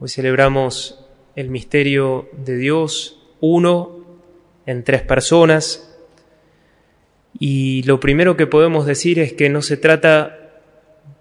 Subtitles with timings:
[0.00, 1.06] Hoy celebramos
[1.36, 4.04] el misterio de Dios, uno
[4.66, 5.96] en tres personas,
[7.38, 10.60] y lo primero que podemos decir es que no se trata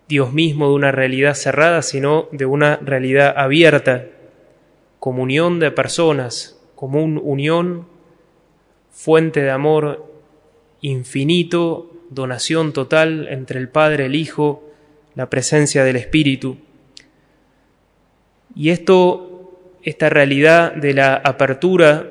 [0.08, 4.08] Dios mismo de una realidad cerrada, sino de una realidad abierta,
[5.00, 7.88] comunión de personas, común unión,
[8.90, 10.12] fuente de amor
[10.82, 14.64] infinito, donación total entre el Padre, el Hijo,
[15.14, 16.58] la presencia del Espíritu.
[18.56, 22.10] Y esto, esta realidad de la apertura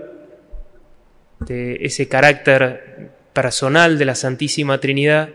[1.40, 5.30] de ese carácter personal de la Santísima Trinidad,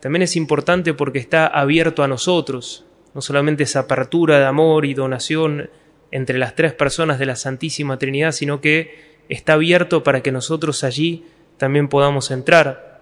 [0.00, 4.94] también es importante porque está abierto a nosotros, no solamente esa apertura de amor y
[4.94, 5.70] donación
[6.10, 10.84] entre las tres personas de la Santísima Trinidad, sino que está abierto para que nosotros
[10.84, 11.24] allí
[11.56, 13.00] también podamos entrar.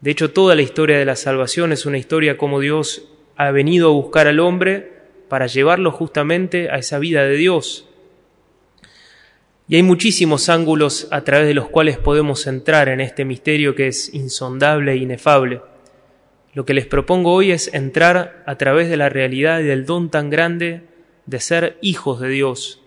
[0.00, 3.88] De hecho, toda la historia de la salvación es una historia como Dios ha venido
[3.88, 4.97] a buscar al hombre
[5.28, 7.88] para llevarlo justamente a esa vida de Dios.
[9.68, 13.88] Y hay muchísimos ángulos a través de los cuales podemos entrar en este misterio que
[13.88, 15.60] es insondable e inefable.
[16.54, 20.10] Lo que les propongo hoy es entrar a través de la realidad y del don
[20.10, 20.84] tan grande
[21.26, 22.80] de ser hijos de Dios.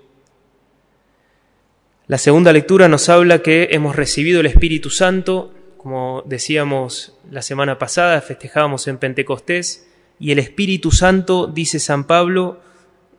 [2.07, 7.77] La segunda lectura nos habla que hemos recibido el Espíritu Santo, como decíamos la semana
[7.77, 9.87] pasada, festejábamos en Pentecostés,
[10.21, 12.61] y el Espíritu Santo, dice San Pablo,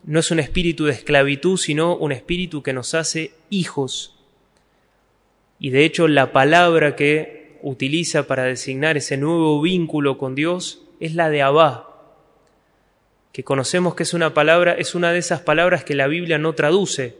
[0.04, 4.16] no es un espíritu de esclavitud, sino un espíritu que nos hace hijos.
[5.58, 11.16] Y de hecho la palabra que utiliza para designar ese nuevo vínculo con Dios es
[11.16, 11.88] la de Abba,
[13.32, 16.52] que conocemos que es una palabra, es una de esas palabras que la Biblia no
[16.52, 17.16] traduce.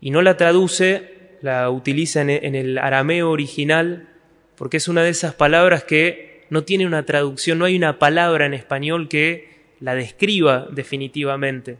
[0.00, 4.08] Y no la traduce, la utiliza en, en el arameo original,
[4.54, 8.44] porque es una de esas palabras que no tiene una traducción, no hay una palabra
[8.44, 9.48] en español que
[9.80, 11.78] la describa definitivamente.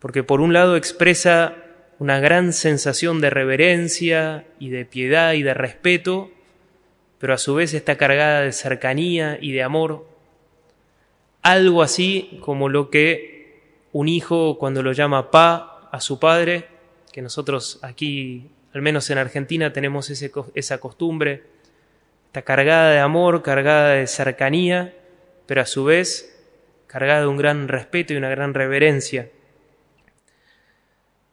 [0.00, 1.54] Porque por un lado expresa
[2.00, 6.32] una gran sensación de reverencia y de piedad y de respeto,
[7.20, 10.08] pero a su vez está cargada de cercanía y de amor.
[11.42, 13.60] Algo así como lo que
[13.92, 16.66] un hijo cuando lo llama pa a su padre,
[17.12, 21.57] que nosotros aquí, al menos en Argentina, tenemos esa costumbre,
[22.28, 24.94] Está cargada de amor, cargada de cercanía,
[25.46, 26.38] pero a su vez
[26.86, 29.30] cargada de un gran respeto y una gran reverencia.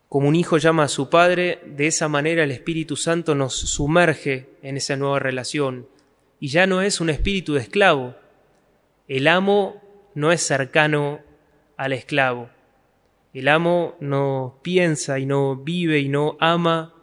[0.07, 4.47] Como un hijo llama a su padre, de esa manera el Espíritu Santo nos sumerge
[4.61, 5.89] en esa nueva relación.
[6.39, 8.15] Y ya no es un espíritu de esclavo.
[9.09, 9.81] El amo
[10.13, 11.19] no es cercano
[11.75, 12.49] al esclavo.
[13.33, 16.93] El amo no piensa y no vive y no ama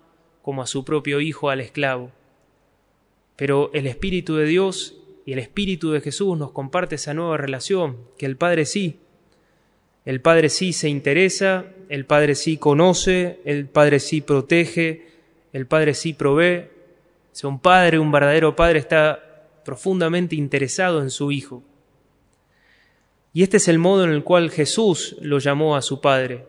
[0.41, 2.10] como a su propio hijo al esclavo.
[3.37, 7.98] Pero el Espíritu de Dios y el Espíritu de Jesús nos comparte esa nueva relación,
[8.19, 9.00] que el Padre sí.
[10.04, 15.06] El Padre sí se interesa, el Padre sí conoce, el Padre sí protege,
[15.53, 16.69] el Padre sí provee.
[17.31, 21.62] Si un Padre, un verdadero Padre, está profundamente interesado en su Hijo.
[23.32, 26.47] Y este es el modo en el cual Jesús lo llamó a su Padre.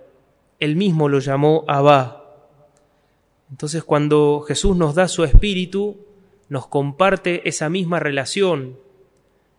[0.60, 2.20] Él mismo lo llamó Abba.
[3.50, 5.98] Entonces cuando Jesús nos da su Espíritu,
[6.54, 8.78] nos comparte esa misma relación,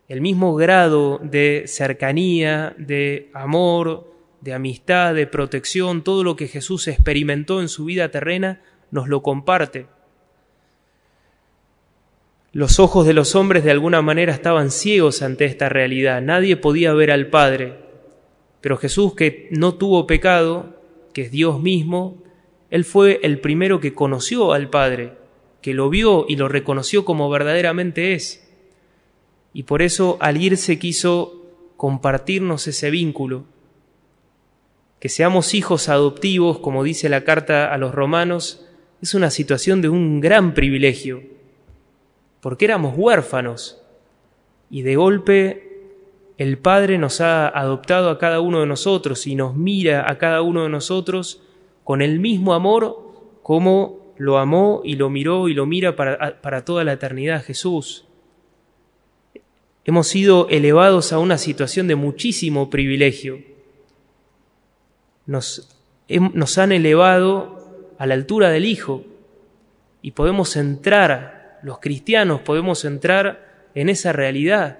[0.06, 6.86] el mismo grado de cercanía, de amor, de amistad, de protección, todo lo que Jesús
[6.86, 8.62] experimentó en su vida terrena,
[8.92, 9.86] nos lo comparte.
[12.52, 16.92] Los ojos de los hombres de alguna manera estaban ciegos ante esta realidad, nadie podía
[16.92, 17.74] ver al Padre,
[18.60, 20.80] pero Jesús que no tuvo pecado,
[21.12, 22.22] que es Dios mismo,
[22.70, 25.23] Él fue el primero que conoció al Padre,
[25.64, 28.46] que lo vio y lo reconoció como verdaderamente es.
[29.54, 31.46] Y por eso al irse quiso
[31.78, 33.44] compartirnos ese vínculo.
[35.00, 38.68] Que seamos hijos adoptivos, como dice la carta a los romanos,
[39.00, 41.22] es una situación de un gran privilegio,
[42.42, 43.80] porque éramos huérfanos
[44.68, 45.96] y de golpe
[46.36, 50.42] el Padre nos ha adoptado a cada uno de nosotros y nos mira a cada
[50.42, 51.40] uno de nosotros
[51.84, 52.98] con el mismo amor
[53.42, 58.06] como lo amó y lo miró y lo mira para, para toda la eternidad Jesús.
[59.84, 63.38] Hemos sido elevados a una situación de muchísimo privilegio.
[65.26, 65.68] Nos,
[66.08, 69.04] nos han elevado a la altura del Hijo
[70.00, 74.78] y podemos entrar, los cristianos podemos entrar en esa realidad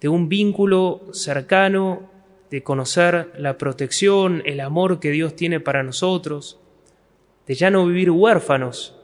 [0.00, 2.10] de un vínculo cercano,
[2.50, 6.60] de conocer la protección, el amor que Dios tiene para nosotros,
[7.46, 8.96] de ya no vivir huérfanos,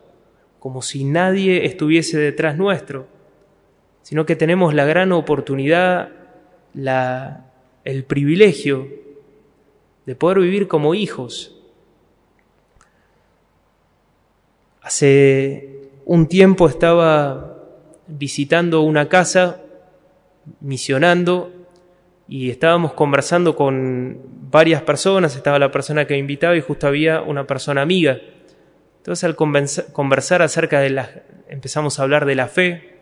[0.59, 3.07] como si nadie estuviese detrás nuestro,
[4.03, 6.11] sino que tenemos la gran oportunidad,
[6.75, 7.47] la,
[7.85, 8.89] el privilegio
[10.07, 11.57] de poder vivir como hijos.
[14.83, 17.59] Hace un tiempo estaba
[18.07, 19.63] visitando una casa,
[20.61, 21.53] misionando,
[22.31, 24.21] y estábamos conversando con
[24.53, 28.21] varias personas, estaba la persona que me invitaba y justo había una persona amiga.
[28.99, 31.11] Entonces al conversar acerca de la,
[31.49, 32.99] empezamos a hablar de la fe,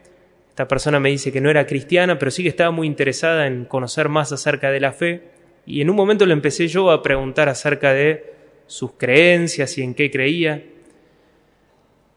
[0.49, 3.67] esta persona me dice que no era cristiana, pero sí que estaba muy interesada en
[3.67, 5.25] conocer más acerca de la fe,
[5.67, 8.33] y en un momento le empecé yo a preguntar acerca de
[8.67, 10.65] sus creencias y en qué creía.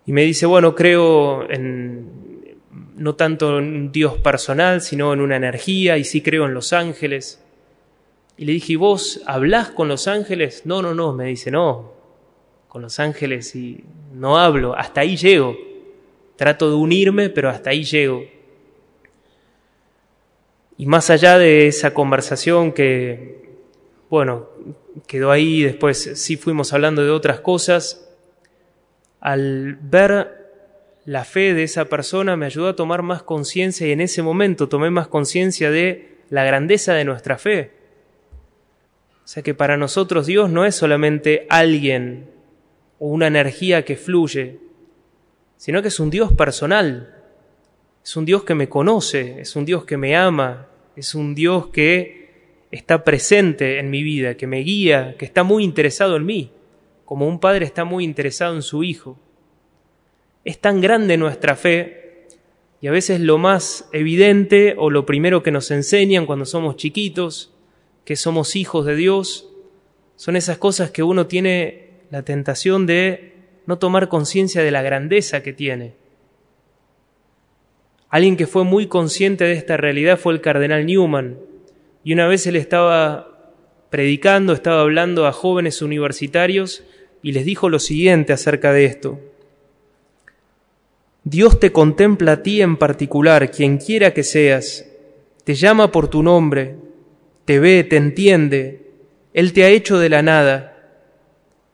[0.05, 2.07] Y me dice, bueno, creo en
[3.01, 6.71] no tanto en un Dios personal, sino en una energía, y sí creo en los
[6.71, 7.43] ángeles.
[8.37, 10.61] Y le dije, ¿y vos hablás con los ángeles?
[10.65, 11.93] No, no, no, me dice, no,
[12.67, 13.83] con los ángeles y
[14.13, 15.57] no hablo, hasta ahí llego.
[16.35, 18.23] Trato de unirme, pero hasta ahí llego.
[20.77, 23.49] Y más allá de esa conversación que,
[24.09, 24.49] bueno,
[25.07, 28.09] quedó ahí, después sí fuimos hablando de otras cosas,
[29.19, 30.40] al ver
[31.05, 34.69] la fe de esa persona me ayudó a tomar más conciencia y en ese momento
[34.69, 37.71] tomé más conciencia de la grandeza de nuestra fe.
[39.23, 42.29] O sea que para nosotros Dios no es solamente alguien
[42.99, 44.59] o una energía que fluye,
[45.57, 47.15] sino que es un Dios personal,
[48.03, 51.67] es un Dios que me conoce, es un Dios que me ama, es un Dios
[51.67, 56.51] que está presente en mi vida, que me guía, que está muy interesado en mí
[57.11, 59.19] como un padre está muy interesado en su hijo.
[60.43, 62.27] Es tan grande nuestra fe
[62.81, 67.53] y a veces lo más evidente o lo primero que nos enseñan cuando somos chiquitos,
[68.05, 69.47] que somos hijos de Dios,
[70.15, 73.33] son esas cosas que uno tiene la tentación de
[73.67, 75.93] no tomar conciencia de la grandeza que tiene.
[78.09, 81.37] Alguien que fue muy consciente de esta realidad fue el cardenal Newman,
[82.03, 83.53] y una vez él estaba
[83.89, 86.83] predicando, estaba hablando a jóvenes universitarios,
[87.23, 89.19] y les dijo lo siguiente acerca de esto.
[91.23, 94.85] Dios te contempla a ti en particular, quien quiera que seas,
[95.43, 96.77] te llama por tu nombre,
[97.45, 98.91] te ve, te entiende,
[99.33, 100.67] Él te ha hecho de la nada.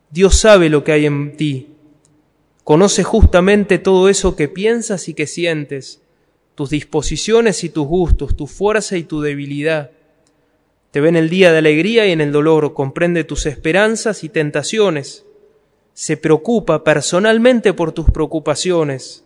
[0.10, 1.70] Dios sabe lo que hay en ti,
[2.64, 6.02] conoce justamente todo eso que piensas y que sientes,
[6.56, 9.92] tus disposiciones y tus gustos, tu fuerza y tu debilidad.
[10.92, 14.30] Te ve en el día de alegría y en el dolor, comprende tus esperanzas y
[14.30, 15.24] tentaciones
[15.98, 19.26] se preocupa personalmente por tus preocupaciones.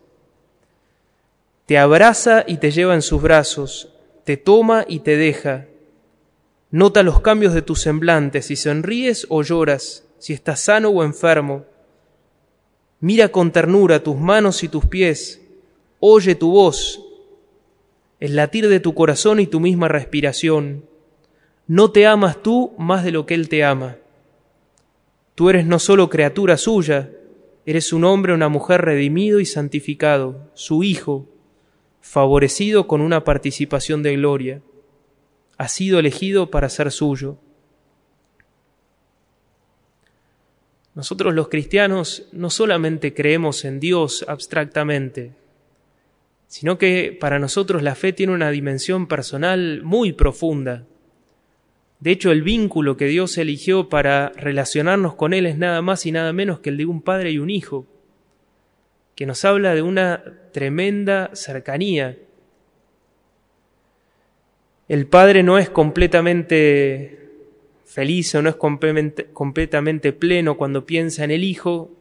[1.71, 3.94] Te abraza y te lleva en sus brazos,
[4.25, 5.68] te toma y te deja.
[6.69, 11.63] Nota los cambios de tus semblantes, si sonríes o lloras, si estás sano o enfermo.
[13.00, 15.47] Mira con ternura tus manos y tus pies,
[16.01, 17.06] oye tu voz,
[18.19, 20.83] el latir de tu corazón y tu misma respiración.
[21.68, 23.95] No te amas tú más de lo que Él te ama.
[25.35, 27.12] Tú eres no solo criatura suya,
[27.65, 31.29] eres un hombre o una mujer redimido y santificado, su Hijo,
[32.01, 34.62] favorecido con una participación de gloria.
[35.57, 37.38] Ha sido elegido para ser suyo.
[40.94, 45.31] Nosotros los cristianos no solamente creemos en Dios abstractamente,
[46.48, 50.86] sino que para nosotros la fe tiene una dimensión personal muy profunda.
[52.01, 56.11] De hecho, el vínculo que Dios eligió para relacionarnos con Él es nada más y
[56.11, 57.85] nada menos que el de un padre y un hijo,
[59.21, 62.18] que nos habla de una tremenda cercanía.
[64.87, 67.30] El padre no es completamente
[67.85, 71.92] feliz o no es completamente pleno cuando piensa en el hijo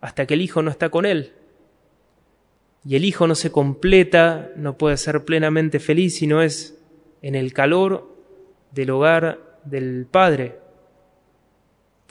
[0.00, 1.32] hasta que el hijo no está con él.
[2.84, 6.80] Y el hijo no se completa, no puede ser plenamente feliz si no es
[7.22, 8.14] en el calor
[8.70, 10.60] del hogar del Padre.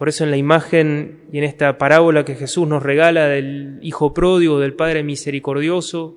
[0.01, 4.15] Por eso en la imagen y en esta parábola que Jesús nos regala del Hijo
[4.15, 6.15] pródigo, del Padre misericordioso,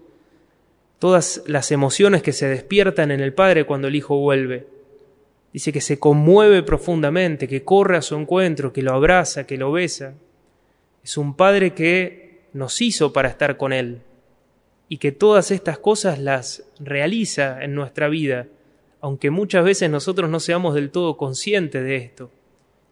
[0.99, 4.67] todas las emociones que se despiertan en el Padre cuando el Hijo vuelve.
[5.53, 9.71] Dice que se conmueve profundamente, que corre a su encuentro, que lo abraza, que lo
[9.71, 10.15] besa.
[11.03, 14.01] Es un Padre que nos hizo para estar con Él
[14.89, 18.47] y que todas estas cosas las realiza en nuestra vida
[19.03, 22.31] aunque muchas veces nosotros no seamos del todo conscientes de esto,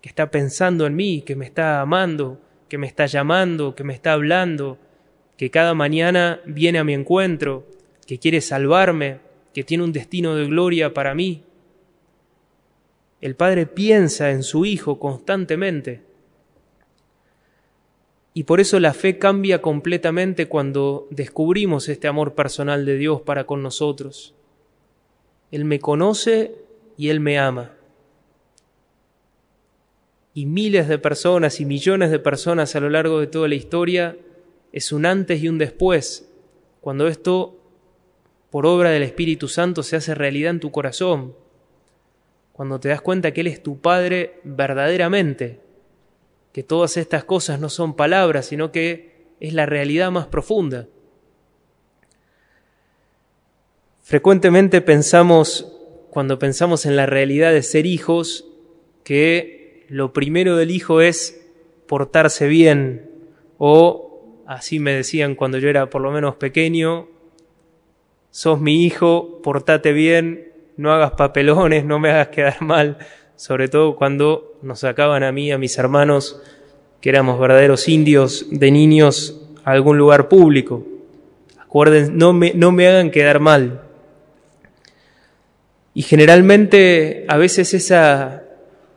[0.03, 3.95] que está pensando en mí, que me está amando, que me está llamando, que me
[3.95, 4.79] está hablando,
[5.39, 7.67] que cada mañana viene a mi encuentro,
[8.07, 9.21] que quiere salvarme,
[9.55, 11.45] que tiene un destino de gloria para mí.
[13.21, 16.03] El Padre piensa en su Hijo constantemente.
[18.35, 23.45] Y por eso la fe cambia completamente cuando descubrimos este amor personal de Dios para
[23.45, 24.35] con nosotros.
[25.53, 26.57] Él me conoce
[26.97, 27.73] y Él me ama.
[30.35, 34.17] Y miles de personas y millones de personas a lo largo de toda la historia,
[34.73, 36.29] es un antes y un después,
[36.81, 37.59] cuando esto,
[38.51, 41.35] por obra del Espíritu Santo, se hace realidad en tu corazón,
[42.53, 45.61] cuando te das cuenta que Él es tu Padre verdaderamente,
[46.53, 50.87] que todas estas cosas no son palabras, sino que es la realidad más profunda.
[54.03, 55.73] Frecuentemente pensamos,
[56.11, 58.47] cuando pensamos en la realidad de ser hijos,
[59.05, 59.62] que
[59.93, 61.39] lo primero del hijo es
[61.87, 63.11] portarse bien,
[63.59, 67.09] o así me decían cuando yo era por lo menos pequeño,
[68.31, 72.97] sos mi hijo, portate bien, no hagas papelones, no me hagas quedar mal,
[73.37, 76.41] sobre todo cuando nos sacaban a mí, a mis hermanos,
[77.03, 80.87] que éramos verdaderos indios de niños, a algún lugar público.
[81.59, 83.83] Acuérdense, no me, no me hagan quedar mal.
[85.93, 87.95] Y generalmente a veces ese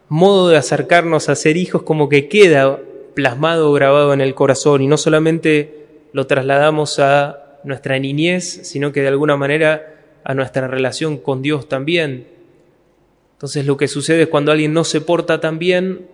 [0.08, 2.80] modo de acercarnos a ser hijos como que queda
[3.14, 9.02] plasmado, grabado en el corazón y no solamente lo trasladamos a nuestra niñez, sino que
[9.02, 12.28] de alguna manera a nuestra relación con Dios también.
[13.34, 16.08] Entonces lo que sucede es cuando alguien no se porta tan bien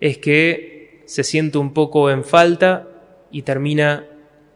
[0.00, 2.88] es que se siente un poco en falta
[3.30, 4.06] y termina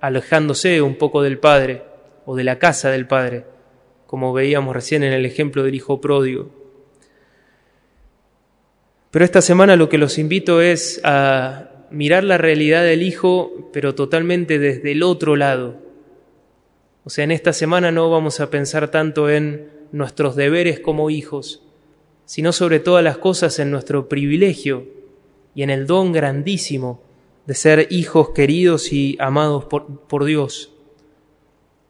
[0.00, 1.82] alejándose un poco del Padre
[2.26, 3.44] o de la casa del Padre
[4.12, 6.61] como veíamos recién en el ejemplo del hijo pródigo.
[9.12, 13.94] Pero esta semana lo que los invito es a mirar la realidad del hijo, pero
[13.94, 15.76] totalmente desde el otro lado.
[17.04, 21.62] O sea, en esta semana no vamos a pensar tanto en nuestros deberes como hijos,
[22.24, 24.86] sino sobre todas las cosas en nuestro privilegio
[25.54, 27.02] y en el don grandísimo
[27.44, 30.72] de ser hijos queridos y amados por, Dios.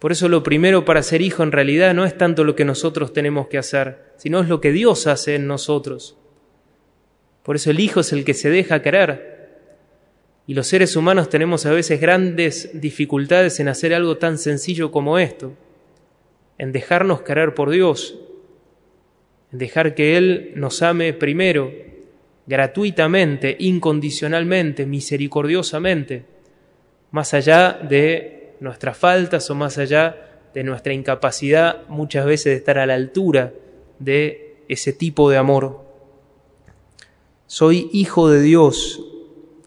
[0.01, 3.13] Por eso lo primero para ser hijo en realidad no es tanto lo que nosotros
[3.13, 6.17] tenemos que hacer, sino es lo que Dios hace en nosotros.
[7.43, 9.33] Por eso el hijo es el que se deja querer.
[10.47, 15.19] Y los seres humanos tenemos a veces grandes dificultades en hacer algo tan sencillo como
[15.19, 15.53] esto,
[16.59, 18.19] en dejarnos querer por Dios,
[19.53, 21.73] en dejar que Él nos ame primero,
[22.47, 26.25] gratuitamente, incondicionalmente, misericordiosamente,
[27.13, 32.79] más allá de nuestras faltas o más allá de nuestra incapacidad muchas veces de estar
[32.79, 33.53] a la altura
[33.99, 35.92] de ese tipo de amor.
[37.53, 39.05] Soy hijo de Dios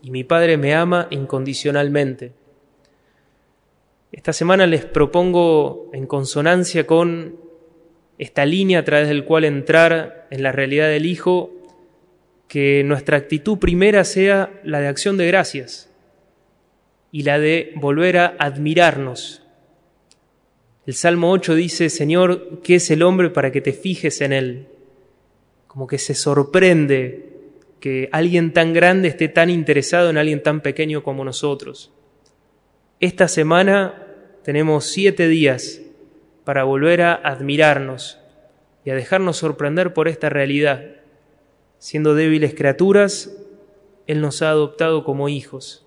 [0.02, 2.32] y mi Padre me ama incondicionalmente.
[4.12, 7.36] Esta semana les propongo, en consonancia con
[8.18, 11.52] esta línea a través del cual entrar en la realidad del Hijo,
[12.48, 15.92] que nuestra actitud primera sea la de acción de gracias
[17.12, 19.44] y la de volver a admirarnos.
[20.88, 24.70] El Salmo 8 dice, Señor, ¿qué es el hombre para que te fijes en él?
[25.68, 27.35] Como que se sorprende
[27.80, 31.92] que alguien tan grande esté tan interesado en alguien tan pequeño como nosotros.
[33.00, 34.08] Esta semana
[34.44, 35.82] tenemos siete días
[36.44, 38.20] para volver a admirarnos
[38.84, 40.84] y a dejarnos sorprender por esta realidad.
[41.78, 43.36] Siendo débiles criaturas,
[44.08, 45.86] Él nos ha adoptado como hijos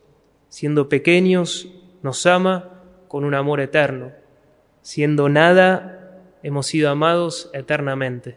[0.49, 1.69] siendo pequeños,
[2.03, 4.13] nos ama con un amor eterno.
[4.83, 8.37] Siendo nada, hemos sido amados eternamente.